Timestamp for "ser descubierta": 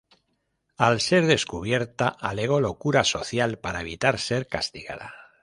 0.99-2.07